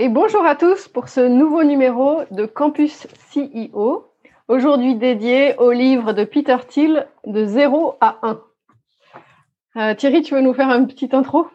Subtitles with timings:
[0.00, 4.06] Et bonjour à tous pour ce nouveau numéro de Campus CEO,
[4.46, 8.40] aujourd'hui dédié au livre de Peter Thiel de 0 à 1.
[9.76, 11.48] Euh, Thierry, tu veux nous faire une petite intro?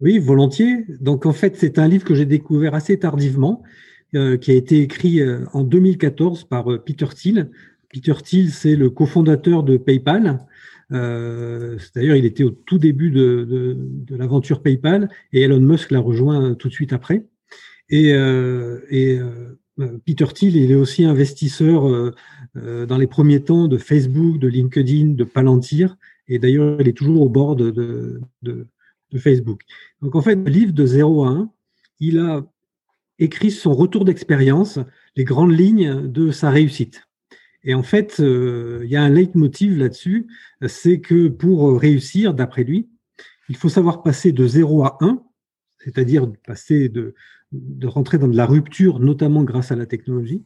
[0.00, 0.86] Oui, volontiers.
[1.00, 3.64] Donc en fait, c'est un livre que j'ai découvert assez tardivement,
[4.14, 7.50] euh, qui a été écrit euh, en 2014 par Peter Thiel.
[7.92, 10.38] Peter Thiel, c'est le cofondateur de PayPal.
[10.90, 13.76] D'ailleurs, il était au tout début de,
[14.10, 17.26] l'aventure PayPal et Elon Musk l'a rejoint tout de suite après.
[17.90, 23.76] Et, euh, euh, Peter Thiel, il est aussi investisseur euh, dans les premiers temps de
[23.76, 25.96] Facebook, de LinkedIn, de Palantir.
[26.28, 27.70] Et d'ailleurs, il est toujours au bord de,
[28.42, 28.66] de,
[29.16, 29.62] Facebook.
[30.02, 31.50] Donc en fait, le livre de 0 à 1,
[32.00, 32.44] il a
[33.20, 34.80] écrit son retour d'expérience,
[35.14, 37.06] les grandes lignes de sa réussite.
[37.64, 40.26] Et en fait, il y a un leitmotiv là-dessus,
[40.66, 42.88] c'est que pour réussir, d'après lui,
[43.48, 45.22] il faut savoir passer de 0 à 1,
[45.78, 47.14] c'est-à-dire passer de,
[47.52, 50.42] de rentrer dans de la rupture, notamment grâce à la technologie,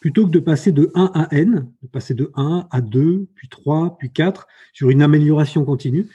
[0.00, 3.48] plutôt que de passer de 1 à n, de passer de 1 à 2, puis
[3.48, 6.08] 3, puis 4, sur une amélioration continue.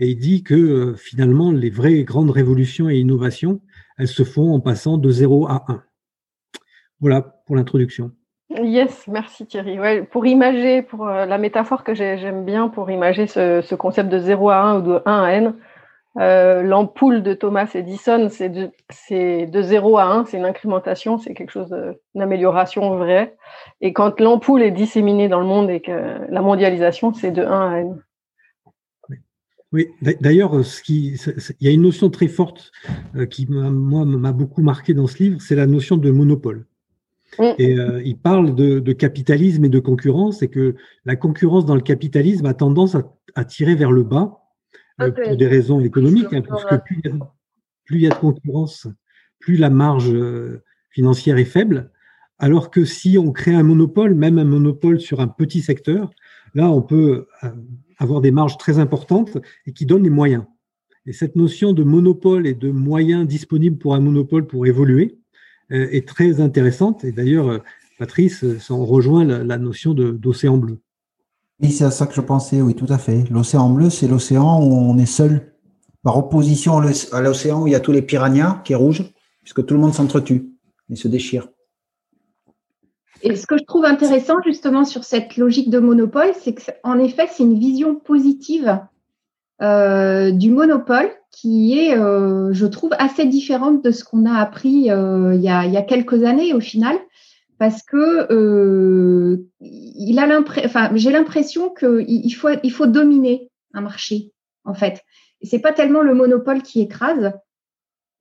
[0.00, 3.60] Et il dit que euh, finalement, les vraies grandes révolutions et innovations,
[3.96, 5.82] elles se font en passant de 0 à 1.
[7.00, 8.12] Voilà pour l'introduction.
[8.50, 9.78] Yes, merci Thierry.
[10.10, 14.18] pour imager, pour euh, la métaphore que j'aime bien pour imager ce, ce, concept de
[14.18, 15.54] 0 à 1 ou de 1 à n,
[16.18, 18.70] euh, l'ampoule de Thomas Edison, c'est de,
[19.10, 21.76] de 0 à 1, c'est une incrémentation, c'est quelque chose
[22.14, 23.36] d'amélioration vraie.
[23.82, 27.70] Et quand l'ampoule est disséminée dans le monde et que la mondialisation, c'est de 1
[27.70, 28.02] à n.
[29.72, 30.54] Oui, d'ailleurs,
[30.88, 31.16] il
[31.60, 32.72] y a une notion très forte
[33.14, 36.64] euh, qui, moi, m'a beaucoup marqué dans ce livre, c'est la notion de monopole.
[37.38, 37.54] Mm.
[37.58, 41.80] Et euh, il parle de, capitalisme et de concurrence, et que la concurrence dans le
[41.80, 42.96] capitalisme a tendance
[43.34, 44.40] à tirer vers le bas,
[45.00, 47.00] euh, pour des raisons économiques, hein, parce que plus
[47.90, 48.88] il, y a, de concurrence,
[49.38, 51.92] plus la marge euh, financière est faible,
[52.38, 56.10] alors que si on crée un monopole, même un monopole sur un petit secteur,
[56.54, 57.26] là, on peut
[57.98, 60.44] avoir des marges très importantes et qui donnent les moyens.
[61.06, 65.17] Et cette notion de monopole et de moyens disponibles pour un monopole pour évoluer
[65.70, 67.04] est très intéressante.
[67.04, 67.62] Et d'ailleurs,
[67.98, 70.78] Patrice, on rejoint la notion d'océan bleu.
[71.60, 73.24] Oui, c'est à ça que je pensais, oui, tout à fait.
[73.30, 75.52] L'océan bleu, c'est l'océan où on est seul,
[76.04, 79.02] par opposition à l'océan où il y a tous les piranhas, qui est rouge,
[79.42, 80.50] puisque tout le monde s'entretue
[80.88, 81.48] et se déchire.
[83.22, 87.26] Et ce que je trouve intéressant justement sur cette logique de monopole, c'est qu'en effet,
[87.28, 88.78] c'est une vision positive
[89.62, 94.90] euh, du monopole qui est, euh, je trouve, assez différente de ce qu'on a appris
[94.90, 96.96] euh, il, y a, il, y a, quelques années au final
[97.58, 104.32] parce que euh, il a enfin, j'ai l'impression qu'il faut, il faut dominer un marché,
[104.64, 105.02] en fait.
[105.40, 107.32] Et c'est pas tellement le monopole qui écrase,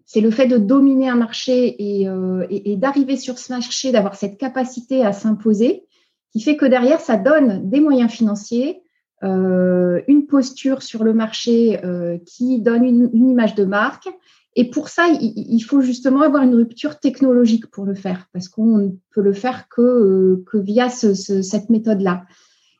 [0.05, 4.15] c'est le fait de dominer un marché et, euh, et, d'arriver sur ce marché, d'avoir
[4.15, 5.85] cette capacité à s'imposer,
[6.31, 8.81] qui fait que derrière, ça donne des moyens financiers,
[9.23, 14.07] euh, une posture sur le marché euh, qui donne une, une, image de marque
[14.59, 18.77] et pour ça, il, faut justement avoir une rupture technologique pour le faire, parce qu'on
[18.79, 22.25] ne peut le faire que, euh, que via cette méthode-là.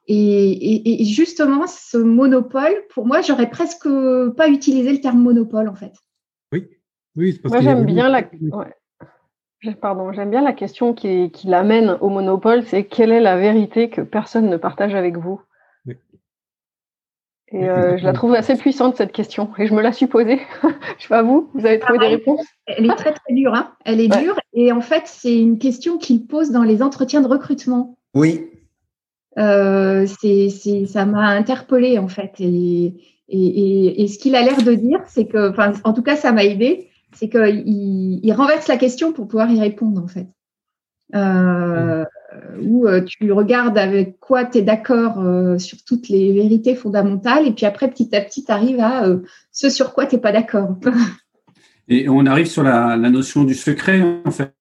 [0.08, 3.88] Et, justement, ce monopole, pour moi, j'aurais presque
[4.36, 5.94] pas utilisé le terme monopole, en fait.
[6.52, 6.68] Oui,
[7.16, 7.40] oui.
[7.44, 8.24] Parce moi, j'aime bien la.
[9.80, 13.92] Pardon, j'aime bien la question qui, qui l'amène au monopole, c'est quelle est la vérité
[13.92, 15.42] que personne ne partage avec vous?
[17.50, 20.40] Et euh, je la trouve assez puissante cette question et je me la suis posée.
[20.64, 22.46] je sais pas vous, vous avez trouvé des réponses?
[22.66, 25.98] Elle est très très dure, hein elle est dure et en fait c'est une question
[25.98, 27.98] qu'il pose dans les entretiens de recrutement.
[28.14, 28.50] Oui.
[29.38, 30.50] Euh, c'est,
[30.88, 32.96] ça m'a interpellée en fait et,
[33.30, 36.32] et, et, ce qu'il a l'air de dire, c'est que, enfin en tout cas ça
[36.32, 40.28] m'a aidé, c'est qu'il il renverse la question pour pouvoir y répondre en fait.
[41.16, 42.04] Euh,
[42.62, 47.48] où euh, tu regardes avec quoi tu es d'accord euh, sur toutes les vérités fondamentales,
[47.48, 49.20] et puis après, petit à petit, tu arrives à euh,
[49.52, 50.76] ce sur quoi tu n'es pas d'accord.
[51.88, 54.54] et on arrive sur la, notion du secret, en fait.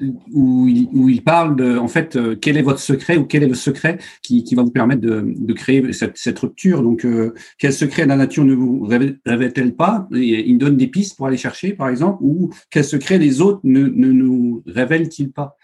[0.00, 3.48] Où il, où parle de, en fait, euh, quel est votre secret ou quel est
[3.48, 6.82] le secret qui, qui va vous permettre de, de créer cette, cette, rupture.
[6.82, 10.06] Donc, euh, quel secret la nature ne vous révèle-t-elle pas?
[10.12, 13.86] Il donne des pistes pour aller chercher, par exemple, ou quel secret les autres ne,
[13.86, 15.56] ne nous révèlent-ils pas?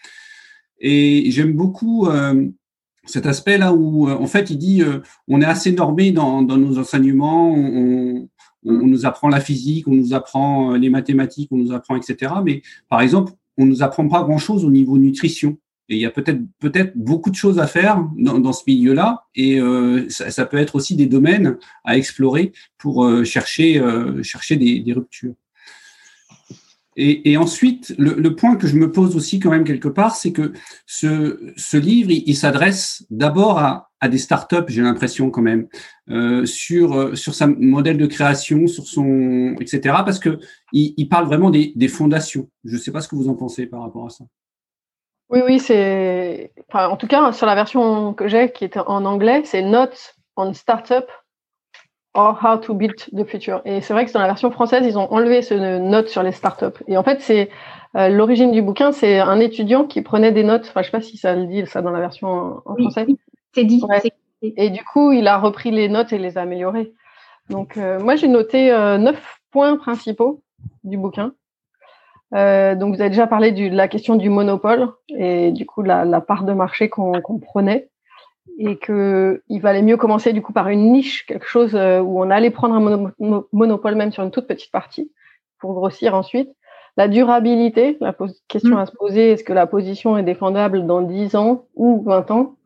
[0.81, 2.49] Et j'aime beaucoup euh,
[3.05, 4.83] cet aspect-là où, en fait, il dit,
[5.29, 8.29] on est assez normé dans, dans nos enseignements, on,
[8.65, 12.33] on nous apprend la physique, on nous apprend les mathématiques, on nous apprend, etc.
[12.45, 15.59] Mais par exemple, on nous apprend pas grand-chose au niveau nutrition.
[15.89, 19.25] Et il y a peut-être peut-être beaucoup de choses à faire dans, dans ce milieu-là,
[19.35, 24.57] et euh, ça, peut être aussi des domaines à explorer pour euh, chercher euh, chercher
[24.57, 25.35] des ruptures.
[26.97, 30.53] Et, ensuite, le, point que je me pose aussi quand même quelque part, c'est que
[30.87, 35.69] ce, livre, il, s'adresse d'abord à, des startups, j'ai l'impression quand même,
[36.11, 39.81] euh, sur euh, sur sa modèle de création, sur son etc.
[40.05, 40.39] Parce que
[40.73, 42.51] il parle vraiment des, des fondations.
[42.65, 44.25] Je ne sais pas ce que vous en pensez par rapport à ça.
[45.31, 46.53] Oui, oui, c'est.
[46.69, 50.15] Enfin, en tout cas, sur la version que j'ai, qui est en anglais, c'est Notes
[50.37, 51.05] on Startup
[52.15, 53.63] or How to Build the Future.
[53.65, 56.33] Et c'est vrai que dans la version française, ils ont enlevé ce note sur les
[56.33, 56.83] startups.
[56.87, 57.49] Et en fait, c'est
[57.97, 60.67] euh, l'origine du bouquin, c'est un étudiant qui prenait des notes.
[60.69, 63.07] Enfin, je sais pas si ça le dit ça dans la version en, français.
[63.55, 63.83] C'est dit.
[63.89, 64.03] Ouais.
[64.43, 66.93] Et du coup, il a repris les notes et les a améliorées.
[67.49, 70.43] Donc, euh, moi, j'ai noté euh, neuf points principaux
[70.85, 71.33] du bouquin.
[72.35, 75.83] Euh, donc, vous avez déjà parlé du, de la question du monopole et du coup,
[75.83, 77.91] la, la part de marché qu'on qu prenait
[78.59, 82.21] et que il valait mieux commencer du coup par une niche, quelque chose euh, où
[82.21, 85.11] on allait prendre un mono monopole même sur une toute petite partie
[85.59, 86.51] pour grossir ensuite.
[86.97, 88.15] La durabilité, la
[88.49, 88.81] question mmh.
[88.81, 92.57] à se poser, est-ce que la position est défendable dans 10 ans ou 20 ans?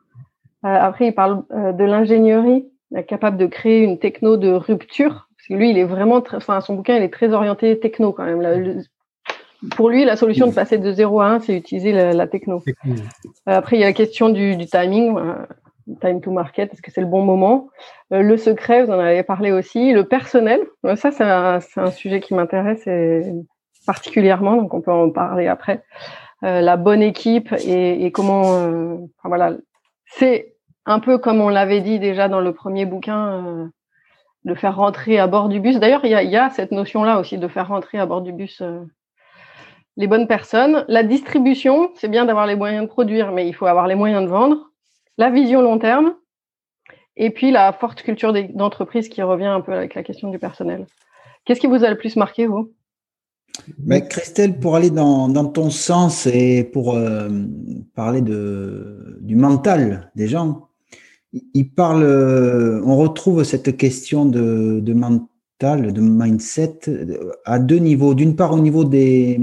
[0.65, 2.67] Euh, après, il parle euh, de l'ingénierie,
[3.07, 5.29] capable de créer une techno de rupture.
[5.37, 8.13] Parce que lui, il est vraiment, très, enfin, son bouquin, il est très orienté techno
[8.13, 8.41] quand même.
[8.43, 8.83] Le,
[9.77, 12.63] pour lui, la solution de passer de 0 à 1, c'est utiliser la, la techno.
[12.67, 12.95] Euh,
[13.47, 15.17] après, il y a la question du, du timing,
[16.01, 17.69] time to market, est-ce que c'est le bon moment?
[18.11, 19.93] Le secret, vous en avez parlé aussi.
[19.93, 20.61] Le personnel,
[20.97, 22.89] ça, c'est un, sujet qui m'intéresse
[23.87, 25.83] particulièrement, donc on peut en parler après.
[26.45, 29.53] Euh, la bonne équipe et, comment, euh, enfin, voilà,
[30.07, 33.67] c'est un peu comme on l'avait dit déjà dans le premier bouquin, euh,
[34.45, 35.79] de faire rentrer à bord du bus.
[35.81, 38.81] D'ailleurs, il y, a, cette notion-là aussi de faire rentrer à bord du bus euh,
[39.97, 40.85] les bonnes personnes.
[40.87, 44.23] La distribution, c'est bien d'avoir les moyens de produire, mais il faut avoir les moyens
[44.23, 44.71] de vendre.
[45.19, 46.15] La vision long terme.
[47.17, 50.87] Et puis la forte culture d'entreprise qui revient un peu avec la question du personnel.
[51.45, 52.73] Qu'est-ce qui vous a le plus marqué, vous?
[54.11, 57.29] Christelle, pour aller dans, ton sens et pour euh,
[57.95, 60.69] parler du mental des gens,
[61.55, 66.81] il parle, euh, on retrouve cette question de, mental, de mindset
[67.45, 68.15] à deux niveaux.
[68.15, 69.41] D'une part, au niveau des,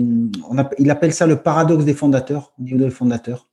[0.80, 3.48] il appelle ça le paradoxe des fondateurs, au niveau des fondateurs.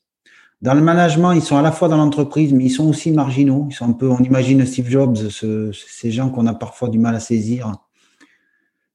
[0.62, 3.67] Dans le management, ils sont à la fois dans l'entreprise, mais ils sont aussi marginaux.
[3.71, 6.99] Ils sont un peu, on imagine Steve Jobs, ce, ces gens qu'on a parfois du
[6.99, 7.73] mal à saisir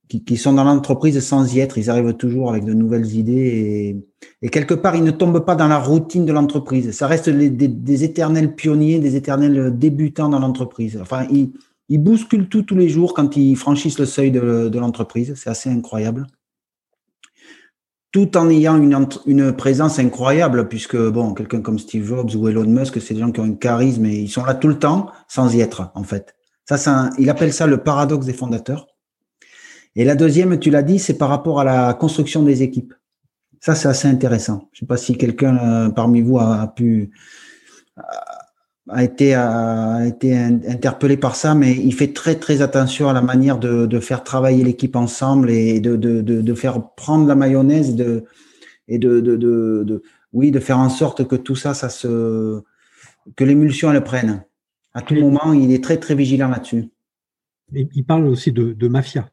[0.07, 1.77] qui, sont dans l'entreprise sans y être.
[1.77, 3.97] Ils arrivent toujours avec de nouvelles idées
[4.41, 6.91] et, quelque part, ils ne tombent pas dans la routine de l'entreprise.
[6.91, 10.99] Ça reste des, éternels pionniers, des éternels débutants dans l'entreprise.
[11.01, 15.33] Enfin, ils, bousculent tout tous les jours quand ils franchissent le seuil de l'entreprise.
[15.35, 16.27] C'est assez incroyable.
[18.15, 22.63] Tout en ayant une, une présence incroyable, puisque bon, quelqu'un comme Steve Jobs ou Elon
[22.63, 25.11] Musk, c'est des gens qui ont un charisme et ils sont là tout le temps
[25.27, 26.33] sans y être, en fait.
[26.63, 28.87] Ça, un, il appelle ça le paradoxe des fondateurs.
[29.97, 32.93] Et la deuxième, tu l'as dit, c'est par rapport à la construction des équipes.
[33.59, 34.69] Ça, c'est assez intéressant.
[34.71, 37.11] Je ne sais pas si quelqu'un euh, parmi vous a, pu
[38.89, 43.21] a été a été interpellé par ça, mais il fait très très attention à la
[43.21, 47.35] manière de, de faire travailler l'équipe ensemble et de, de, de, de, faire prendre la
[47.35, 48.25] mayonnaise de,
[48.87, 52.61] et de, de, de, de, oui de faire en sorte que tout ça ça se
[53.35, 54.43] que l'émulsion elle prenne.
[54.93, 56.89] À tout moment, il est très très vigilant là-dessus.
[57.73, 59.29] Il parle aussi de, mafia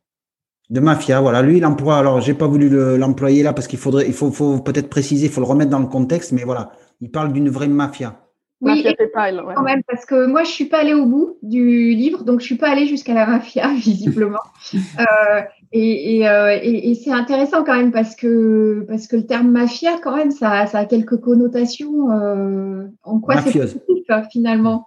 [0.71, 1.21] de mafia.
[1.21, 1.99] Voilà, lui, il emploie.
[1.99, 5.33] Alors, j'ai pas voulu l'employer là parce qu'il faudrait, il faut, faut peut-être préciser, il
[5.33, 8.32] faut le remettre dans le contexte, mais voilà, il parle d'une vraie mafia.
[8.63, 9.55] Oui, mafia PayPal, ouais.
[9.55, 12.47] quand même, parce que moi, je suis pas allée au bout du livre, donc je
[12.47, 14.39] suis pas allée jusqu'à la mafia, visiblement.
[14.75, 15.41] euh,
[15.73, 19.51] et, et, euh, et, et c'est intéressant quand même parce que parce que le terme
[19.51, 22.11] mafia, quand même, ça, ça a quelques connotations.
[22.13, 23.83] Euh, en quoi c'est positif
[24.31, 24.87] finalement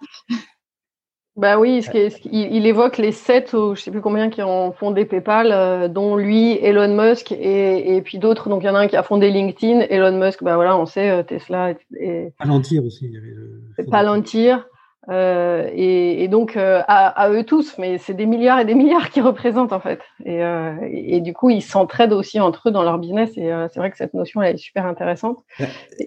[1.37, 4.29] bah oui, ce qui ce il, il, évoque les sept ou je sais plus combien
[4.29, 8.47] qui ont fondé PayPal, euh, dont lui, Elon Musk et, et puis d'autres.
[8.47, 10.85] Donc il y en a un qui a fondé LinkedIn, Elon Musk, bah voilà, on
[10.85, 13.07] sait euh, Tesla et, Palantir aussi.
[13.07, 13.89] Il y avait le...
[13.91, 14.65] Palantir.
[15.09, 19.73] Euh, et, donc à, eux tous, mais c'est des milliards et des milliards qui représentent
[19.73, 19.99] en fait.
[20.23, 23.37] Et, du coup, ils s'entraident aussi entre eux dans leur business.
[23.37, 25.37] Et c'est vrai que cette notion elle est super intéressante.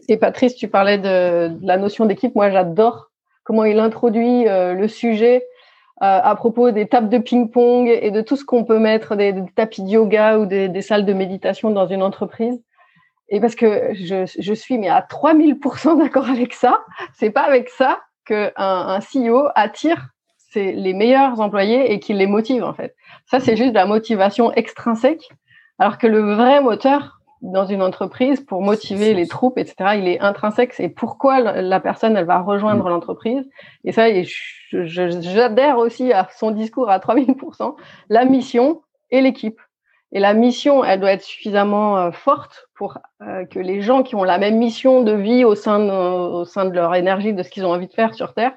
[0.08, 2.34] Et, Patrice, tu parlais de, de la notion d'équipe.
[2.34, 3.07] Moi, j'adore
[3.48, 5.42] comment il introduit le sujet
[6.00, 9.82] à propos des tables de ping-pong et de tout ce qu'on peut mettre, des, tapis
[9.82, 12.62] de yoga ou des, salles de méditation dans une entreprise.
[13.30, 16.84] Et parce que je, je suis mais à 3000% d'accord avec ça.
[17.14, 20.08] C'est pas avec ça qu'un un CEO attire
[20.52, 22.94] ses, les meilleurs employés et qu'il les motive en fait.
[23.24, 25.26] Ça, c'est juste de la motivation extrinsèque.
[25.78, 29.96] Alors que le vrai moteur, dans une entreprise pour motiver les troupes, etc.
[29.96, 30.72] Il est intrinsèque.
[30.72, 32.88] C'est pourquoi la personne, elle va rejoindre mm.
[32.88, 33.48] l'entreprise.
[33.84, 34.06] Et ça,
[34.72, 37.76] j'adhère aussi à son discours à 3000%,
[38.08, 39.60] la mission et l'équipe.
[40.12, 44.14] Et la mission, elle doit être suffisamment euh, forte pour euh, que les gens qui
[44.14, 47.42] ont la même mission de vie au sein de, au sein de leur énergie, de
[47.42, 48.52] ce qu'ils ont envie de faire sur Terre,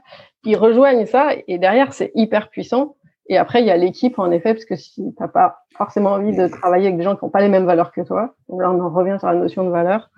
[0.45, 1.31] ils rejoignent ça.
[1.47, 2.95] Et derrière, c'est hyper puissant.
[3.31, 6.11] Et après, il y a l'équipe, en effet, parce que si tu n'as pas forcément
[6.11, 8.69] envie de travailler avec des gens qui n'ont pas les mêmes valeurs que toi, là,
[8.69, 10.11] on en revient sur la notion de valeur.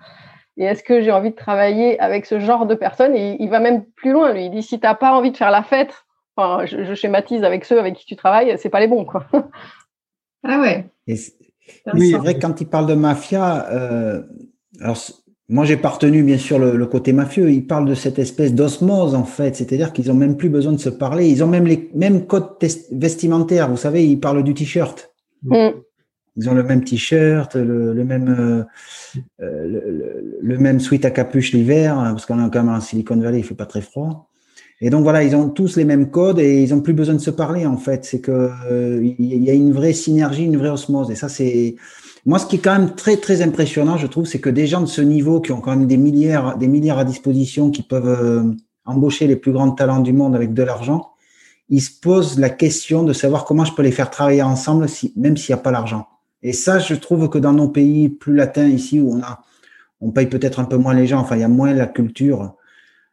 [0.56, 3.14] Et est-ce que j'ai envie de travailler avec ce genre de personnes?
[3.14, 4.46] Et il va même plus loin, lui.
[4.46, 5.94] Il dit, si tu n'as pas envie de faire la fête,
[6.34, 9.24] enfin, je, schématise avec ceux avec qui tu travailles, c'est pas les bons, quoi.
[10.46, 10.84] Ah ouais.
[11.06, 14.22] oui, c'est vrai que quand il parle de mafia, euh,
[14.80, 14.98] alors
[15.48, 17.50] moi, j'ai partenu bien sûr le, côté mafieux.
[17.50, 20.78] Ils parlent de cette espèce d'osmose en fait, c'est-à-dire qu'ils ont même plus besoin de
[20.78, 21.28] se parler.
[21.28, 22.56] Ils ont même les mêmes codes
[22.92, 23.68] vestimentaires.
[23.68, 25.12] Vous savez, ils parlent du t-shirt.
[25.42, 25.68] Mm.
[26.36, 28.64] Ils ont le même t-shirt, le, même euh,
[29.40, 29.80] euh,
[30.40, 33.38] le, même sweat à capuche l'hiver, hein, parce qu'on est quand même en Silicon Valley,
[33.38, 34.30] il fait pas très froid.
[34.80, 37.20] Et donc voilà, ils ont tous les mêmes codes et ils ont plus besoin de
[37.20, 38.04] se parler en fait.
[38.04, 41.10] C'est que euh, il y a une vraie synergie, une vraie osmose.
[41.10, 41.76] Et ça, c'est
[42.26, 44.80] moi, ce qui est quand même très très impressionnant, je trouve, c'est que des gens
[44.80, 48.08] de ce niveau qui ont quand même des milliards, des milliards à disposition, qui peuvent
[48.08, 48.42] euh,
[48.86, 51.10] embaucher les plus grands talents du monde avec de l'argent,
[51.68, 55.12] ils se posent la question de savoir comment je peux les faire travailler ensemble, si,
[55.16, 56.06] même s'il n'y a pas l'argent.
[56.42, 59.42] Et ça, je trouve que dans nos pays plus latins ici, où on a,
[60.00, 62.54] on paye peut-être un peu moins les gens, enfin, il y a moins la culture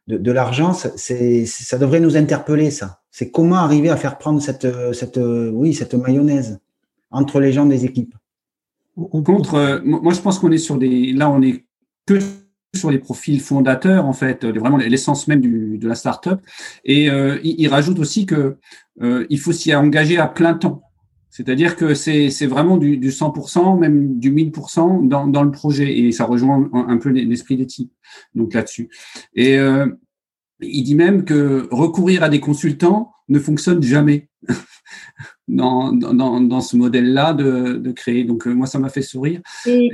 [0.06, 3.00] de, de l'argent, ça devrait nous interpeller, ça.
[3.10, 5.20] C'est comment arriver à faire prendre cette, cette,
[5.52, 6.60] oui, cette mayonnaise
[7.10, 8.14] entre les gens des équipes.
[8.96, 11.64] Contre, euh, moi je pense qu'on est sur des, là on est
[12.06, 12.18] que
[12.74, 16.40] sur les profils fondateurs en fait, vraiment l'essence même du, de la startup.
[16.84, 18.56] Et euh, il, rajoute aussi que
[19.02, 20.82] euh, il faut s'y engager à plein temps.
[21.30, 25.98] C'est-à-dire que c'est vraiment du, du 100%, même du 1000% dans, dans le projet.
[25.98, 27.90] Et ça rejoint un, peu l'esprit d'éthique
[28.34, 28.90] donc là-dessus.
[29.34, 29.86] Et euh,
[30.62, 34.28] il dit même que recourir à des consultants ne fonctionne jamais.
[35.48, 38.24] dans, dans, dans ce modèle-là de, de, créer.
[38.24, 39.40] Donc, euh, moi, ça m'a fait sourire.
[39.66, 39.90] Et,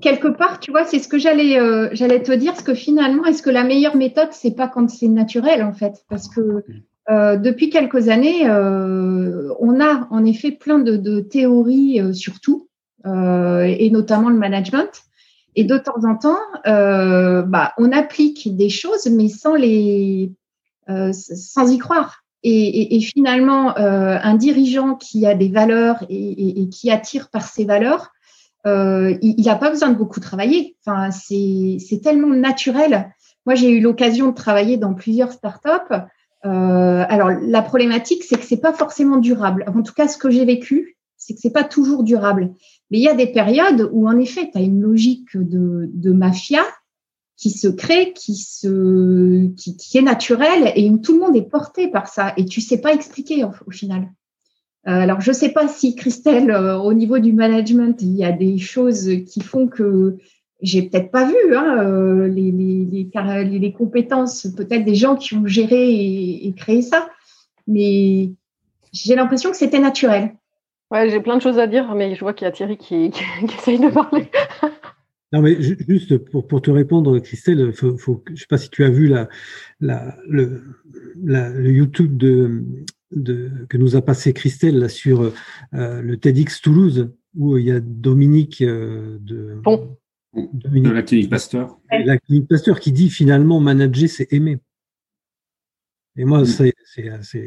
[0.00, 3.24] quelque part, tu vois, c'est ce que j'allais euh, j'allais te dire, parce que finalement,
[3.24, 6.04] est-ce que la meilleure méthode, c'est pas quand c'est naturel, en fait?
[6.08, 6.64] Parce que
[7.10, 12.68] euh, depuis quelques années, euh, on a en effet plein de, de théories sur tout,
[13.06, 15.02] et notamment le management.
[15.56, 20.32] Et de temps en temps, bah, on applique des choses, mais sans les,
[21.12, 22.24] sans y croire.
[22.46, 28.12] Et, finalement, euh, un dirigeant qui a des valeurs et, qui attire par ses valeurs,
[28.66, 30.76] euh, il n'a pas besoin de beaucoup travailler.
[30.84, 33.10] Enfin, c'est tellement naturel.
[33.46, 35.94] Moi, j'ai eu l'occasion de travailler dans plusieurs startups.
[36.44, 39.64] Euh, alors, la problématique, c'est que c'est pas forcément durable.
[39.66, 42.52] En tout cas, ce que j'ai vécu, c'est que c'est pas toujours durable.
[42.94, 46.62] Mais il y a des périodes où, en effet, tu as une logique de, mafia
[47.36, 52.32] qui se crée, qui est naturel et où tout le monde est porté par ça
[52.36, 54.12] et tu sais pas expliquer au, final.
[54.86, 58.30] Euh, alors je sais pas si Christelle, euh, au niveau du management, il y a
[58.30, 60.16] des choses qui font que
[60.62, 66.54] j'ai peut-être pas vu hein, euh, les, compétences, peut-être des gens qui ont géré et
[66.56, 67.08] créé ça,
[67.66, 68.30] mais
[68.92, 70.36] j'ai l'impression que c'était naturel.
[70.94, 73.10] Ouais, j'ai plein de choses à dire, mais je vois qu'il y a Thierry qui,
[73.10, 74.30] qui, qui essaye de parler.
[75.32, 78.70] Non, mais juste pour, pour te répondre, Christelle, faut, faut, je ne sais pas si
[78.70, 79.28] tu as vu la,
[79.80, 80.62] la, le,
[81.24, 82.62] la, le YouTube de,
[83.10, 85.32] de, que nous a passé Christelle là, sur
[85.74, 89.96] euh, le TEDx Toulouse, où il y a Dominique euh, de, bon.
[90.34, 91.80] Dominique, de la clinique Pasteur.
[91.90, 94.60] La clinique Pasteur qui dit finalement manager, c'est aimer.
[96.16, 96.72] Et moi, mm.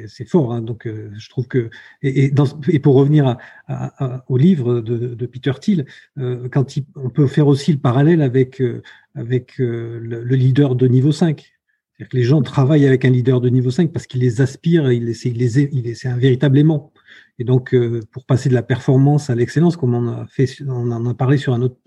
[0.08, 0.54] c'est fort.
[0.54, 1.70] Hein, donc, euh, je trouve que
[2.02, 5.86] et, et, dans, et pour revenir à, à, au livre de, de Peter Thiel,
[6.18, 8.82] euh, quand il, on peut faire aussi le parallèle avec euh,
[9.16, 11.57] avec euh, le, le, leader de niveau 5.
[11.98, 14.92] C'est-à-dire que les gens travaillent avec un leader de niveau 5 parce qu'il les aspire,
[14.92, 16.92] il, les, il c'est un véritable aimant.
[17.40, 17.76] Et donc,
[18.12, 21.38] pour passer de la performance à l'excellence, comme on a fait, on en a parlé
[21.38, 21.80] sur un autre,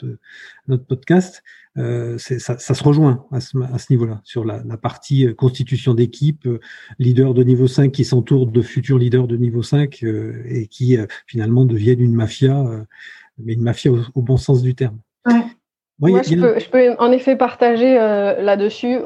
[0.69, 1.43] notre podcast,
[1.79, 3.57] euh, ça, se rejoint à ce,
[3.91, 6.59] niveau-là, sur la, partie euh, constitution d'équipe, euh,
[6.99, 10.97] leader de niveau 5 qui s'entoure de futurs leaders de niveau 5 euh, et qui
[11.27, 12.87] finalement deviennent une mafia,
[13.39, 14.99] mais une mafia au, bon sens du terme.
[16.01, 18.99] Moi, je, peux, je, peux, en effet partager là-dessus,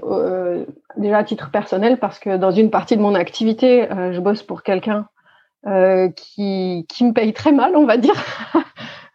[0.97, 4.63] déjà à titre personnel, parce que dans une partie de mon activité, je bosse pour
[4.63, 5.09] quelqu'un
[6.17, 8.15] qui, qui me paye très mal, on va dire.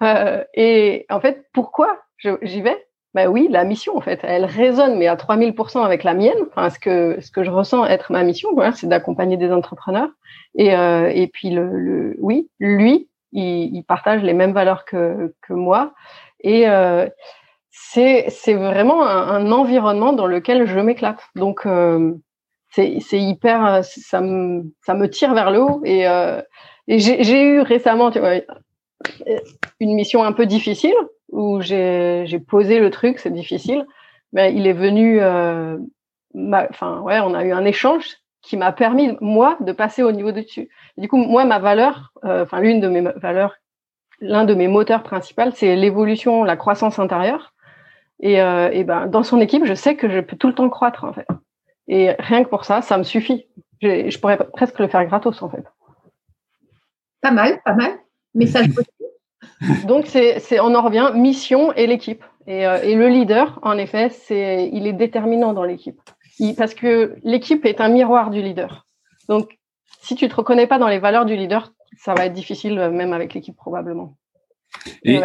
[0.54, 2.00] et en fait, pourquoi
[2.42, 2.86] j'y vais?
[3.16, 6.38] Ben oui, la mission, en fait, elle résonne, mais à 3000% avec la mienne.
[6.52, 10.10] Enfin, ce que, ce que je ressens être ma mission, voilà, c'est d'accompagner des entrepreneurs.
[10.56, 15.34] Et, euh, et puis, le, le, oui, lui, il, il, partage les mêmes valeurs que,
[15.42, 15.94] que moi.
[16.42, 17.10] Et euh,
[17.72, 21.22] c'est vraiment un, un, environnement dans lequel je m'éclate.
[21.36, 22.14] Donc, euh,
[22.70, 25.82] c'est hyper, ça me, ça me tire vers le haut.
[25.86, 26.42] Et, euh,
[26.88, 28.36] et j'ai eu récemment, tu vois,
[29.80, 30.96] une mission un peu difficile
[31.30, 33.86] où j'ai posé le truc, c'est difficile.
[34.34, 35.78] Mais il est venu, euh,
[36.36, 40.32] enfin ouais, on a eu un échange qui m'a permis moi de passer au niveau
[40.32, 40.70] de dessus.
[40.98, 43.56] du coup, moi, ma valeur, euh, enfin l'une de mes valeurs,
[44.22, 47.54] l'un de mes moteurs principaux, c'est l'évolution, la croissance intérieure.
[48.22, 50.70] Et, euh, et, ben dans son équipe, je sais que je peux tout le temps
[50.70, 51.28] croître en fait.
[51.88, 53.48] Et rien que pour ça, ça me suffit.
[53.82, 55.64] Je pourrais presque le faire gratos en fait.
[57.22, 57.92] Pas mal, pas mal.
[58.34, 58.68] Message
[59.88, 62.24] donc, c'est, on en revient, mission et l'équipe.
[62.48, 66.00] Et, euh, et le leader, en effet, c'est, il est déterminant dans l'équipe.
[66.58, 68.86] parce que l'équipe est un miroir du leader.
[69.28, 69.58] Donc,
[70.02, 72.90] si tu te reconnais pas dans les valeurs du leader, ça va être difficile, euh,
[72.90, 74.16] même avec l'équipe, probablement.
[75.04, 75.16] Et,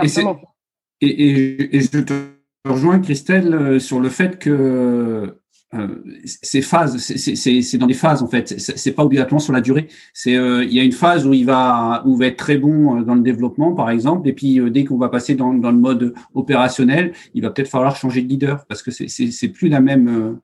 [1.00, 2.34] et, et, je te
[2.64, 5.34] rejoins, Christelle, euh, sur le fait que
[5.74, 5.88] euh,
[6.24, 8.54] ces phases, c'est dans des phases en fait.
[8.58, 9.88] C'est pas obligatoirement sur la durée.
[10.12, 12.58] C'est euh, il y a une phase où il va où il va être très
[12.58, 15.72] bon euh, dans le développement par exemple, et puis dès qu'on va passer dans, dans,
[15.72, 19.80] le mode opérationnel, il va peut-être falloir changer de leader parce que c'est plus la
[19.80, 20.38] même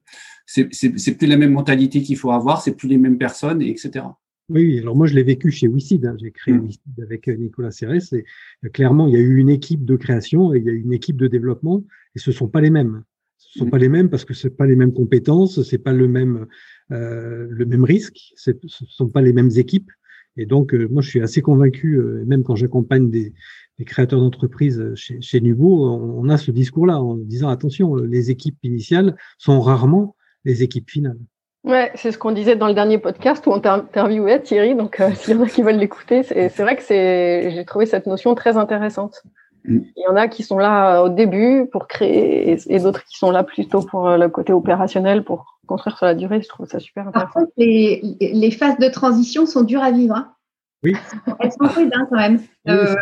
[0.46, 4.04] c'est plus la même mentalité qu'il faut avoir, c'est plus les mêmes personnes, etc.
[4.50, 6.16] Oui, alors moi je l'ai vécu chez WICID, hein.
[6.20, 6.64] j'ai créé mmh.
[6.64, 8.24] WICID avec Nicolas Serres et
[8.70, 10.92] clairement il y a eu une équipe de création et il y a eu une
[10.92, 13.04] équipe de développement et ce sont pas les mêmes
[13.40, 16.06] ce sont pas les mêmes parce que c'est pas les mêmes compétences, c'est pas le
[16.06, 16.46] même
[16.92, 19.90] euh, le même risque, ce sont pas les mêmes équipes.
[20.36, 23.32] Et donc, euh, moi, je suis assez convaincu, euh, même quand j'accompagne des,
[23.78, 28.58] des, créateurs d'entreprises chez, chez Nubo, on, a ce discours-là en disant attention, les équipes
[28.62, 31.18] initiales sont rarement les équipes finales.
[31.62, 34.74] Ouais, c'est ce qu'on disait dans le dernier podcast où on interviewait Thierry.
[34.74, 37.86] Donc, euh, s'il y en a qui veulent l'écouter, c'est vrai que c'est, j'ai trouvé
[37.86, 39.22] cette notion très intéressante.
[39.64, 39.78] Mm.
[39.96, 43.18] Il y en a qui sont là euh, au début pour créer et, d'autres qui
[43.18, 46.40] sont là plutôt pour euh, le côté opérationnel, pour construire sur la durée.
[46.42, 47.32] Je trouve ça super intéressant.
[47.32, 50.14] Par contre, les, les phases de transition sont dures à vivre.
[50.14, 50.34] Hein.
[50.82, 50.94] Oui.
[51.40, 52.40] Elles sont rudes hein, quand même.
[52.68, 52.94] Euh,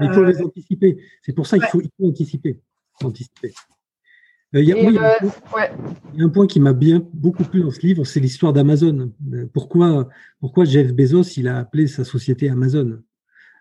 [0.00, 0.98] il faut les anticiper.
[1.22, 2.60] C'est pour ça qu'il faut, il faut anticiper.
[3.02, 3.54] anticiper.
[4.58, 5.70] Il y, a, il, y a ouais.
[6.14, 8.52] il y, a, un point qui m'a bien beaucoup plu dans ce livre, c'est l'histoire
[8.52, 9.12] d'Amazon.
[9.52, 10.08] Pourquoi,
[10.40, 13.00] pourquoi Jeff Bezos il a appelé sa société Amazon?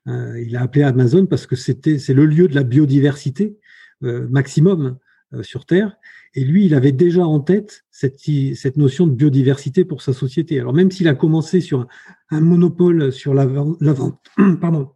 [0.08, 3.58] Euh, il a appelé Amazon parce que c'était c'est le lieu de la biodiversité
[4.04, 4.98] euh, maximum
[5.34, 5.98] euh, sur Terre.
[6.34, 10.60] Et lui, il avait déjà en tête cette, cette notion de biodiversité pour sa société.
[10.60, 11.88] Alors même s'il a commencé sur
[12.30, 13.48] un, monopole sur la,
[13.80, 14.20] la vente,
[14.62, 14.92] pardon,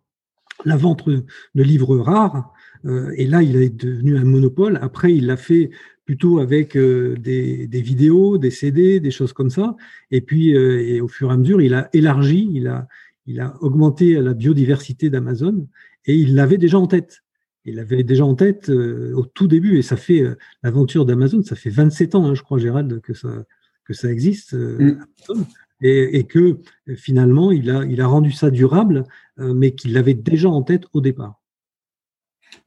[0.66, 4.80] la vente de livres rares, euh, et là il est devenu un monopole.
[4.82, 5.70] Après, il l'a fait
[6.10, 9.76] plutôt avec euh, des, des, vidéos, des CD, des choses comme ça.
[10.10, 12.88] Et puis, euh, et au fur et à mesure, il a élargi, il a,
[13.28, 15.68] il a augmenté la biodiversité d'Amazon
[16.06, 17.22] et il l'avait déjà en tête.
[17.64, 21.44] Il l'avait déjà en tête euh, au tout début et ça fait euh, l'aventure d'Amazon,
[21.44, 23.46] ça fait 27 ans, hein, je crois, Gérald, que ça,
[23.86, 24.56] que ça existe.
[24.56, 24.96] Euh,
[25.30, 25.44] mm.
[25.82, 26.58] et, et, que
[26.96, 29.04] finalement, il a, il a rendu ça durable,
[29.38, 31.39] mais qu'il l'avait déjà en tête au départ.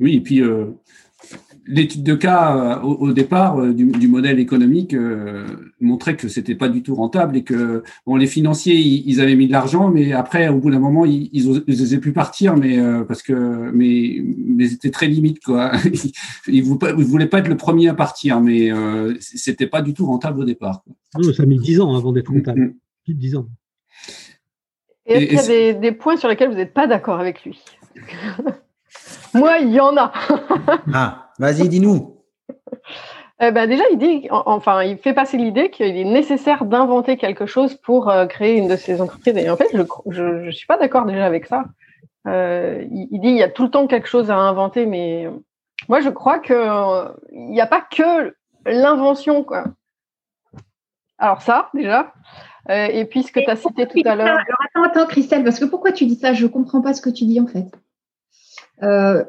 [0.00, 0.42] Oui, et puis
[1.66, 5.46] l'étude de cas euh, au, départ euh, du, modèle économique euh,
[5.80, 9.46] montrait que c'était pas du tout rentable et que bon les financiers ils, avaient mis
[9.46, 13.22] de l'argent mais après au bout d'un moment ils, ils, osaient plus partir mais parce
[13.22, 15.72] que mais mais c'était très limite quoi.
[16.48, 18.70] Ils, ne voulaient pas être le premier à partir mais
[19.20, 20.82] c'était pas du tout rentable au départ
[21.16, 22.60] Non, ça a mis dix ans avant d'être rentable.
[22.60, 22.74] Mm, mm.
[23.04, 23.46] plus de dix ans.
[25.06, 27.44] Et est-ce qu'il y a des, des points sur lesquels vous n'êtes pas d'accord avec
[27.44, 27.60] lui?
[29.34, 30.12] Moi, il y en a.
[30.94, 32.16] ah, vas-y, dis-nous.
[33.40, 37.46] Eh ben déjà, il dit, enfin, il fait passer l'idée qu'il est nécessaire d'inventer quelque
[37.46, 39.36] chose pour euh, créer une de ces entreprises.
[39.36, 39.68] Et en fait,
[40.10, 41.64] je ne suis pas d'accord déjà avec ça.
[42.28, 45.28] Euh, il, dit il y a tout le temps quelque chose à inventer, mais
[45.88, 49.64] moi, je crois que il n'y a pas que l'invention, quoi.
[51.18, 52.12] Alors ça, déjà.
[52.68, 54.38] Euh, et puis ce que tu as cité tout à l'heure.
[54.38, 56.32] Attends, attends, Christelle, parce que pourquoi tu dis ça?
[56.32, 57.66] Je ne comprends pas ce que tu dis en fait.
[58.82, 59.24] Euh,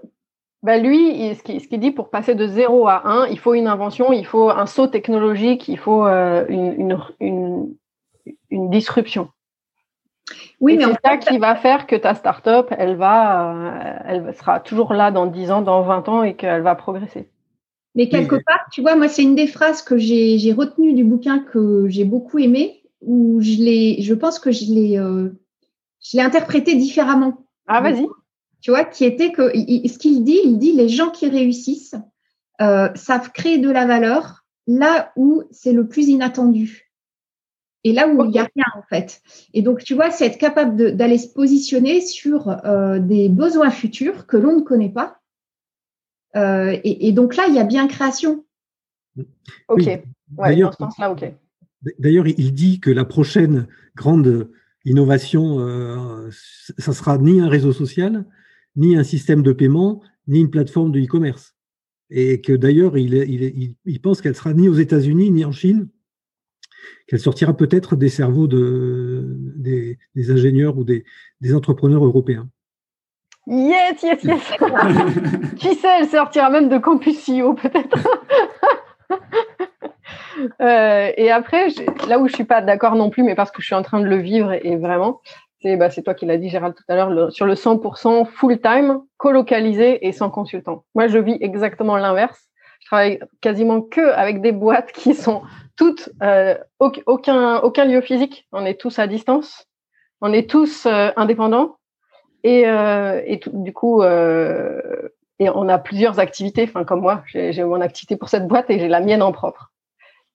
[0.63, 4.13] bah, lui, ce qu'il dit pour passer de 0 à 1, il faut une invention,
[4.13, 7.75] il faut un saut technologique, il faut euh, une, une,
[8.49, 9.29] une, disruption.
[10.61, 14.61] Oui, mais c'est ça qui va faire que ta startup, elle va, euh, elle sera
[14.61, 17.27] toujours là dans 10 ans, dans 20 ans et qu'elle va progresser.
[17.95, 21.39] Mais quelque part, tu vois, moi, c'est une des phrases que j'ai retenues du bouquin
[21.39, 25.29] que j'ai beaucoup aimé, où je l'ai, je pense que je l'ai, euh,
[26.01, 27.45] je l'ai interprété différemment.
[27.67, 28.07] Ah, vas-y
[28.63, 31.95] tu vois, qui était que ce qu'il dit, il dit les gens qui réussissent
[32.61, 36.89] euh, savent créer de la valeur là où c'est le plus inattendu.
[37.83, 39.21] Et là où il n'y a rien en fait.
[39.53, 44.27] Et donc, tu vois, c'est être capable d'aller se positionner sur euh, des besoins futurs
[44.27, 45.19] que l'on ne connaît pas.
[46.37, 48.45] Euh, et, donc là, il y a bien création.
[49.67, 49.89] Ok.
[50.29, 50.77] D'ailleurs,
[51.99, 54.49] D'ailleurs, il dit que la prochaine grande
[54.85, 55.59] innovation,
[56.77, 58.25] ça sera ni un réseau social,
[58.75, 61.55] ni un système de paiement, ni une plateforme de e-commerce.
[62.09, 65.87] Et que d'ailleurs, il, il, pense qu'elle sera ni aux États-Unis, ni en Chine,
[67.07, 69.97] qu'elle sortira peut-être des cerveaux de, des,
[70.31, 71.05] ingénieurs ou des,
[71.53, 72.49] entrepreneurs européens.
[73.47, 74.53] Yes, yes, yes.
[75.57, 77.97] Qui sait, elle sortira même de Campus CEO peut-être.
[80.61, 81.67] Euh, et après,
[82.07, 83.99] là où je suis pas d'accord non plus, mais parce que je suis en train
[83.99, 85.21] de le vivre et vraiment,
[85.63, 90.05] bah, c'est toi qui l'as dit, Gérald, tout à l'heure, sur le 100% full-time, colocalisé
[90.05, 90.83] et sans consultant.
[90.95, 92.49] Moi, je vis exactement l'inverse.
[92.81, 95.41] Je travaille quasiment que avec des boîtes qui sont
[95.77, 98.47] toutes, euh, aucun, lieu physique.
[98.51, 99.65] On est tous à distance.
[100.21, 101.77] On est tous euh, indépendants.
[102.43, 106.63] Et, euh, et du coup, et on a plusieurs activités.
[106.63, 109.71] Enfin, comme moi, j'ai mon activité pour cette boîte et j'ai la mienne en propre.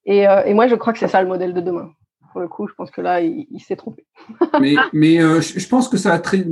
[0.07, 1.91] Et moi, je crois que c'est ça le modèle de demain
[2.39, 4.07] pour le coup, je pense que là, il, s'est trompé.
[4.61, 6.45] mais, mais euh, je, pense que ça a très,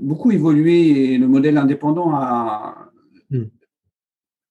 [0.00, 2.92] beaucoup évolué et le modèle indépendant a,
[3.30, 3.46] hmm.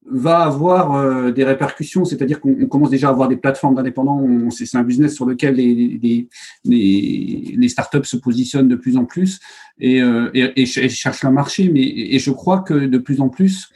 [0.06, 4.76] va avoir euh, des répercussions, c'est-à-dire qu'on commence déjà à avoir des plateformes d'indépendants, c'est
[4.76, 6.28] un business sur lequel les,
[6.66, 9.40] les, les, startups se positionnent de plus en plus
[9.80, 13.70] et, euh, et, cherchent un marché, mais et je crois que de plus en plus,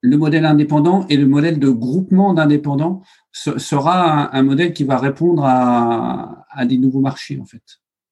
[0.00, 5.44] le modèle indépendant et le modèle de groupement d'indépendants sera un, modèle qui va répondre
[5.44, 7.62] à, des nouveaux marchés, en fait.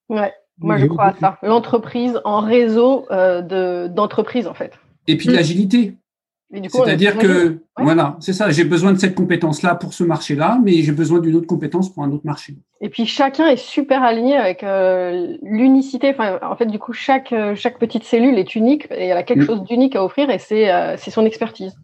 [0.08, 1.38] Ouais, moi je crois à ça.
[1.42, 4.78] L'entreprise en réseau euh, d'entreprises, en fait.
[5.06, 5.96] Et puis l'agilité.
[6.52, 10.92] C'est-à-dire que, voilà, c'est ça, j'ai besoin de cette compétence-là pour ce marché-là, mais j'ai
[10.92, 12.56] besoin d'une autre compétence pour un autre marché.
[12.80, 16.10] Et puis chacun est super aligné avec euh, l'unicité.
[16.10, 19.22] Enfin, en fait, du coup, chaque, euh, chaque petite cellule est unique et elle a
[19.22, 19.46] quelque mm.
[19.46, 21.76] chose d'unique à offrir et c'est son expertise.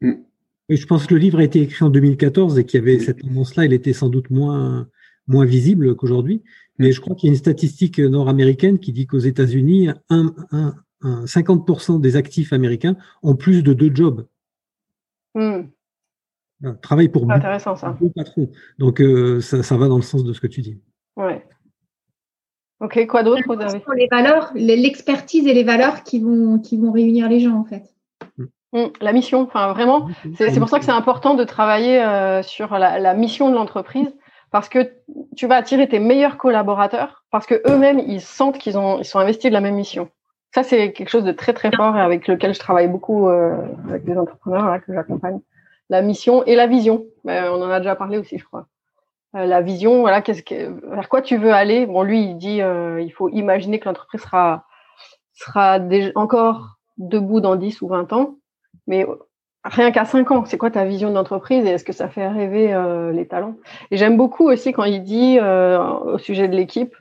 [0.00, 0.12] Mm
[0.76, 3.20] je pense que le livre a été écrit en 2014 et qu'il y avait cette
[3.20, 4.88] tendance-là, il était sans doute moins,
[5.26, 6.42] moins visible qu'aujourd'hui.
[6.78, 9.88] Mais je crois qu'il y a une statistique nord-américaine qui dit qu'aux États-Unis,
[11.02, 14.26] 50% des actifs américains ont plus de deux jobs.
[15.34, 15.62] Hmm.
[16.80, 17.96] Travail pour intéressant, ça.
[18.14, 18.50] patrons.
[18.78, 20.80] Donc, euh, ça, va dans le sens de ce que tu dis.
[21.16, 21.44] Ouais.
[22.80, 23.42] Ok, quoi d'autre
[23.96, 27.92] Les valeurs, l'expertise et les valeurs qui vont, qui vont réunir les gens, en fait.
[28.72, 32.78] Mmh, la mission, enfin vraiment, c'est pour ça que c'est important de travailler euh, sur
[32.78, 34.14] la, mission de l'entreprise
[34.50, 34.92] parce que
[35.36, 39.18] tu vas attirer tes meilleurs collaborateurs parce que eux-mêmes ils sentent qu'ils ont ils sont
[39.18, 40.08] investis de la même mission.
[40.54, 43.56] Ça c'est quelque chose de très très fort et avec lequel je travaille beaucoup euh,
[43.88, 45.40] avec des entrepreneurs que j'accompagne.
[45.88, 48.66] La mission et la vision, ben, on en a déjà parlé aussi, je crois.
[49.34, 51.86] Euh, la vision, voilà, qu'est-ce que vers quoi tu veux aller?
[51.86, 54.64] Bon, lui il dit il faut imaginer que l'entreprise sera
[55.32, 58.36] sera déjà encore debout dans 10 ou 20 ans.
[58.86, 59.06] Mais
[59.64, 62.72] rien qu'à 5 ans, c'est quoi ta vision d'entreprise et est-ce que ça fait rêver
[62.72, 63.56] euh, les talents?
[63.90, 66.94] Et j'aime beaucoup aussi quand il dit euh, au sujet de l'équipe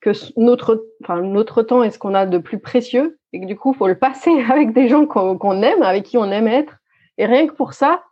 [0.00, 3.56] que notre, enfin, notre temps est ce qu'on a de plus précieux et que du
[3.56, 6.78] coup, il faut le passer avec des gens qu'on aime, avec qui on aime être.
[7.18, 8.02] Et rien que pour ça,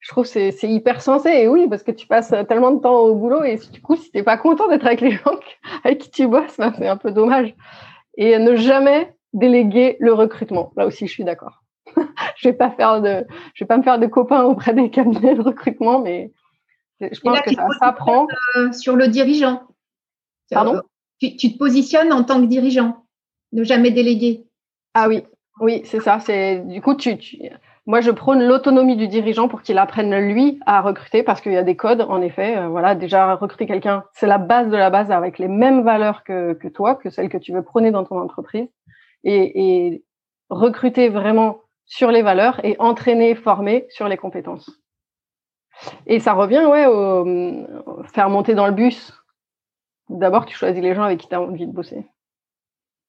[0.00, 1.30] je trouve que c'est hyper sensé.
[1.30, 4.10] Et oui, parce que tu passes tellement de temps au boulot et du coup, si
[4.10, 5.38] tu n'es pas content d'être avec les gens
[5.84, 7.54] avec qui tu bosses, ben, c'est un peu dommage.
[8.16, 10.72] Et ne jamais déléguer le recrutement.
[10.76, 11.62] Là aussi, je suis d'accord.
[12.36, 15.34] je vais pas faire de, je vais pas me faire de copains auprès des cabinets
[15.34, 16.32] de recrutement, mais
[17.00, 18.26] je pense que ça s'apprend.
[18.56, 19.62] Euh, sur le dirigeant.
[20.50, 20.82] Pardon?
[21.22, 23.04] Euh, tu, te positionnes en tant que dirigeant,
[23.52, 24.46] ne jamais déléguer.
[24.94, 25.22] Ah oui,
[25.60, 26.20] oui, c'est ça.
[26.20, 27.18] C'est du coup, tu,
[27.88, 31.56] moi, je prône l'autonomie du dirigeant pour qu'il apprenne lui à recruter parce qu'il y
[31.56, 32.58] a des codes, en effet.
[32.58, 36.22] Euh, voilà, déjà recruter quelqu'un, c'est la base de la base avec les mêmes valeurs
[36.22, 38.68] que, toi, que celles que tu veux prôner dans ton entreprise,
[39.24, 40.04] et,
[40.50, 44.70] recruter vraiment sur les valeurs et entraîner, former sur les compétences.
[46.06, 47.24] Et ça revient, ouais, au,
[48.04, 49.14] faire monter dans le bus,
[50.10, 52.06] d'abord tu choisis les gens avec qui tu as envie de bosser.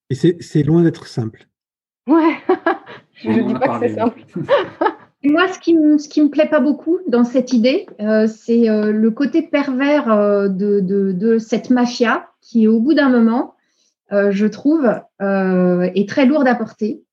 [0.09, 1.47] Et c'est loin d'être simple.
[2.07, 2.35] Ouais,
[3.13, 4.23] je ne dis pas que c'est simple.
[5.23, 8.91] Moi, ce qui me, qui me plaît pas beaucoup dans cette idée, euh, c'est euh,
[8.93, 13.55] le côté pervers euh, de, de, de, cette mafia qui, au bout d'un moment,
[14.11, 14.87] je trouve,
[15.19, 17.03] est très lourde à porter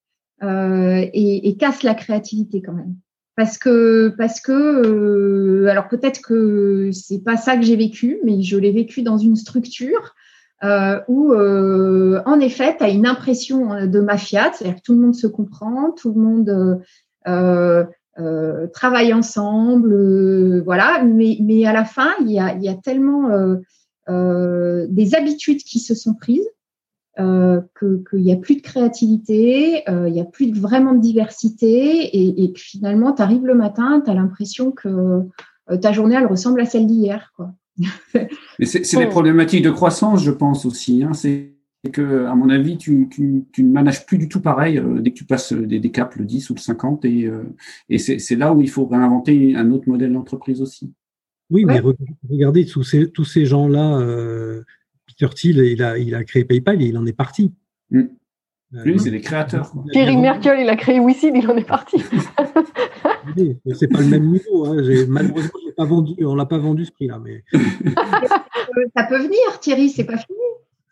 [0.41, 2.95] et, et, casse la créativité quand même.
[3.37, 8.57] Parce que, parce que, alors peut-être que c'est pas ça que j'ai vécu, mais je
[8.57, 10.15] l'ai vécu dans une structure
[10.63, 15.27] où, en effet, tu as une impression de mafia, c'est-à-dire que tout le monde se
[15.27, 16.81] comprend, tout le monde
[17.29, 17.85] euh,
[18.19, 21.03] euh, travaillent ensemble, euh, voilà.
[21.05, 23.29] Mais, mais à la fin, il y a, il y a tellement
[24.09, 26.49] des habitudes qui se sont prises
[27.19, 31.67] euh, qu'il n'y a plus de créativité, il n'y a plus de, vraiment de diversité,
[31.69, 35.23] et, et que finalement, tu arrives le matin, tu as l'impression que
[35.81, 37.33] ta journée, elle ressemble à celle d'hier.
[38.59, 41.03] Mais c'est des problématiques de croissance, je pense aussi.
[41.03, 41.13] Hein.
[41.13, 41.57] C'est
[41.93, 43.09] que, à mon avis, tu,
[43.59, 46.25] ne manages plus du tout pareil euh, dès que tu passes des, des, caps, le
[46.25, 47.05] 10 ou le 50.
[47.05, 47.45] Et, euh,
[47.89, 50.93] et c'est là où il faut réinventer un autre modèle d'entreprise aussi.
[51.51, 51.81] Oui, mais
[52.29, 53.99] regardez tous ces, tous ces gens-là.
[54.01, 54.63] Euh,
[55.07, 57.53] Peter Thiel, il a, il a créé PayPal et il en est parti.
[57.91, 58.05] Mm.
[58.73, 59.73] Lui, c'est des créateurs.
[59.93, 61.99] Thierry Merkel, il a créé WeSeed, il en est parti.
[63.75, 64.67] c'est pas le même niveau.
[64.67, 64.77] Hein.
[65.09, 67.21] Malheureusement, pas vendu, on l'a pas vendu ce prix-là.
[67.23, 67.45] Mais...
[68.97, 70.39] ça peut venir, Thierry, c'est pas fini.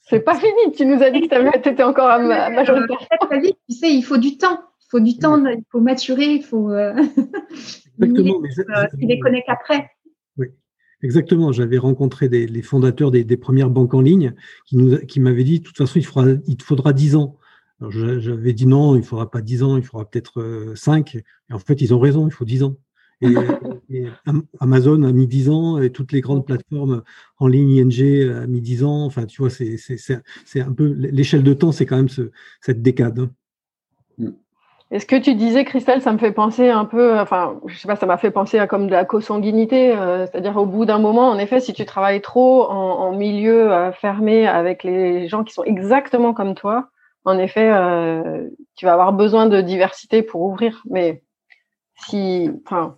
[0.03, 0.72] C'est pas fini.
[0.77, 2.18] Tu nous as dit que tu étais encore à
[2.50, 2.98] majoritaire.
[3.31, 4.61] tu sais, il faut du temps.
[4.81, 6.70] Il faut du temps, il faut maturer, il faut.
[6.70, 6.94] Euh...
[8.00, 8.40] Exactement.
[8.77, 9.90] Euh, tu les connais qu'après.
[11.05, 11.53] Exactement.
[11.53, 15.99] J'avais rencontré les fondateurs des, premières banques en ligne qui, m'avaient dit de toute façon,
[15.99, 17.38] il, faudra, te faudra 10 ans.
[17.90, 21.17] J'avais dit non, il ne faudra pas 10 ans, il faudra peut-être 5.
[21.17, 21.19] Euh,
[21.51, 22.77] et en fait, ils ont raison, il faut 10 ans.
[24.61, 27.03] Amazon a mis 10 ans et toutes les grandes plateformes
[27.37, 29.05] en ligne ING a mis 10 ans.
[29.05, 32.31] Enfin, tu vois, c'est un peu l'échelle de temps, c'est quand même ce,
[32.62, 33.29] cette décade.
[34.95, 37.89] Est ce que tu disais, Christelle, ça me fait penser un peu, enfin, je sais
[37.89, 40.99] pas, ça m'a fait penser à comme de la consanguinité, euh, c'est-à-dire au bout d'un
[40.99, 45.53] moment, en effet, si tu travailles trop en, milieu euh, fermé avec les gens qui
[45.53, 46.91] sont exactement comme toi,
[47.25, 50.83] en effet, euh, tu vas avoir besoin de diversité pour ouvrir.
[50.91, 51.23] Mais
[51.97, 52.97] si, enfin,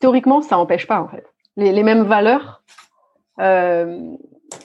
[0.00, 1.26] théoriquement, ça n'empêche pas, en fait.
[1.56, 2.62] Les, mêmes valeurs
[3.40, 4.00] euh,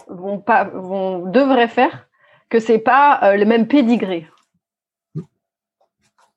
[0.07, 2.07] vont pas, devraient faire
[2.49, 4.27] que c'est pas euh, le même pédigré.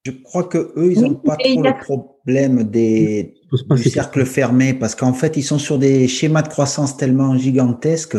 [0.04, 3.34] Je crois que eux, ils n'ont pas trop le problème des,
[3.70, 8.16] du cercle fermé parce qu'en fait, ils sont sur des schémas de croissance tellement gigantesques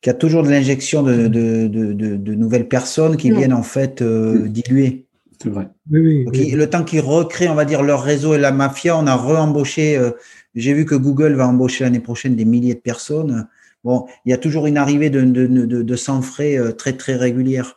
[0.00, 4.00] qu'il y a toujours de l'injection de, de, de, nouvelles personnes qui viennent en fait
[4.00, 5.06] euh, diluer.
[5.42, 5.68] C'est vrai.
[5.90, 9.98] Le temps qu'ils recréent, on va dire, leur réseau et la mafia, on a re-embauché.
[9.98, 10.12] Euh,
[10.54, 13.46] j'ai vu que Google va embaucher l'année prochaine des milliers de personnes.
[13.84, 16.94] Bon, il y a toujours une arrivée de, de, de, de sans frais euh, très,
[16.94, 17.76] très régulière.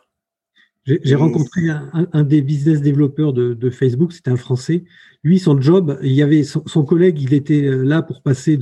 [0.86, 4.84] J'ai rencontré un, des business développeurs de, Facebook, c'était un Français.
[5.22, 8.58] Lui, son job, il y avait son, collègue, il était euh, là pour passer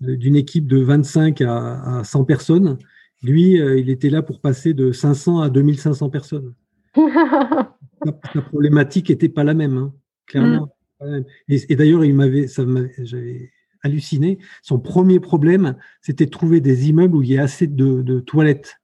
[0.00, 2.78] d'une équipe de 25 à, à 100 personnes.
[3.22, 6.54] Lui, il était là pour passer de 500 à 2500 personnes.
[6.96, 9.94] la, problématique n'était pas la même, hein,
[10.26, 10.74] clairement.
[11.00, 11.22] Mm.
[11.48, 12.64] Et, d'ailleurs, il m'avait, ça
[12.98, 13.50] j'avais
[13.82, 14.38] halluciné.
[14.62, 18.80] Son premier problème, c'était de trouver des immeubles où il y a assez de, toilettes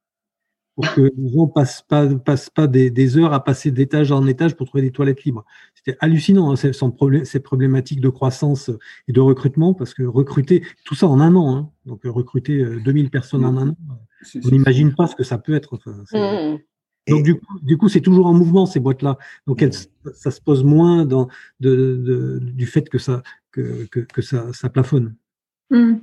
[0.78, 4.54] pour que les gens passent pas, passent pas des, heures à passer d'étage en étage
[4.54, 5.44] pour trouver des toilettes libres.
[5.74, 8.70] C'était hallucinant, hein, son problème, ces problématiques de croissance
[9.08, 13.06] et de recrutement, parce que recruter tout ça en un an, hein, donc recruter 2000
[13.06, 13.76] euh, personnes en un an,
[14.36, 15.80] on n'imagine pas ce que ça peut être.
[16.12, 16.58] Mm.
[17.08, 19.18] Donc du coup, du coup, c'est toujours en mouvement ces boîtes-là.
[19.48, 19.66] Donc
[20.14, 21.26] ça se pose moins dans,
[21.58, 25.16] de, du fait que ça que, que, ça, ça, plafonne.
[25.70, 25.96] Hmm.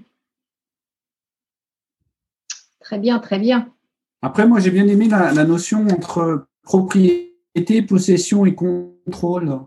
[2.82, 3.74] Très bien, très bien.
[4.22, 9.60] Après, moi, j'ai bien aimé la, notion entre propriété, possession et contrôle.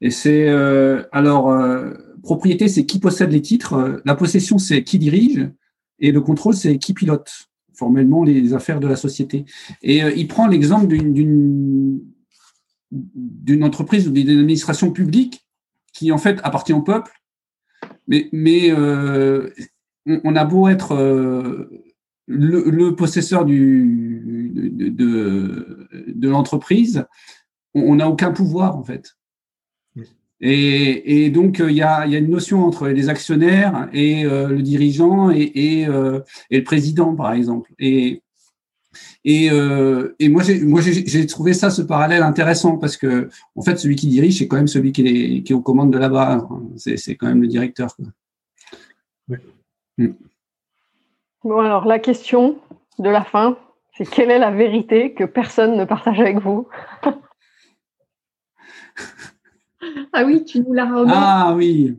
[0.00, 4.00] Et c'est euh, alors euh, propriété, c'est qui possède les titres.
[4.04, 5.50] La possession, c'est qui dirige,
[5.98, 7.30] et le contrôle, c'est qui pilote
[7.74, 9.44] formellement les affaires de la société.
[9.82, 12.04] Et euh, il prend l'exemple d'une
[13.64, 15.46] entreprise ou d'une administration publique
[15.92, 17.12] qui en fait appartient au peuple,
[18.06, 18.72] mais, mais
[20.06, 20.94] on, a beau être
[22.26, 27.04] le, possesseur du, de, de, de l'entreprise,
[27.74, 29.16] on n'a aucun pouvoir en fait.
[30.44, 35.30] Et, donc, euh, il y, a, une notion entre les actionnaires et euh, le dirigeant
[35.30, 37.72] et, euh, et, le président, par exemple.
[37.78, 38.22] Et,
[39.24, 39.46] et,
[40.18, 44.38] et moi, j'ai trouvé ça, ce parallèle intéressant parce que, en fait, celui qui dirige,
[44.38, 46.48] c'est quand même celui qui est, qui est aux commandes de là-bas.
[46.76, 47.96] C'est quand même le directeur.
[49.96, 50.08] Mm.
[51.44, 52.58] Bon, alors la question
[52.98, 53.56] de la fin,
[53.96, 56.68] c'est quelle est la vérité que personne ne partage avec vous
[60.12, 61.12] Ah oui, tu nous la remets.
[61.14, 61.98] Ah oui.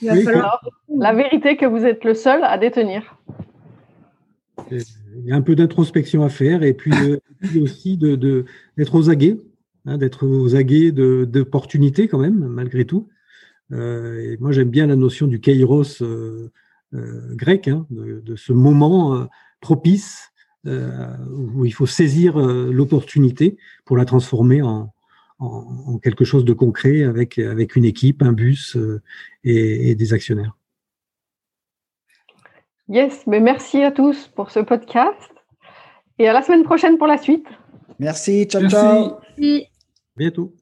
[0.00, 3.16] Il va Oui, falloir- La vérité que vous êtes le seul à détenir.
[4.70, 4.82] Il
[5.24, 7.18] y a un peu d'introspection à faire et puis, euh,
[7.62, 8.46] aussi de, de-
[8.78, 9.38] d'être aux aguets,
[9.84, 13.08] hein, d'être aux aguets de, d'opportunités quand même, malgré tout.
[13.72, 16.50] Euh, et moi, j'aime bien la notion du kairos euh,
[16.94, 19.24] euh, grec, hein, de, de ce moment euh,
[19.60, 20.32] propice
[20.66, 24.92] euh, où il faut saisir euh, l'opportunité pour la transformer en,
[25.38, 29.02] en, en quelque chose de concret avec, avec une équipe, un bus euh,
[29.44, 30.56] et, et des actionnaires.
[32.88, 35.32] Yes, mais merci à tous pour ce podcast
[36.18, 37.46] et à la semaine prochaine pour la suite.
[37.98, 38.76] Merci, ciao, Merci.
[38.76, 39.18] ciao.
[39.38, 39.64] Oui.
[39.64, 40.54] À bientôt.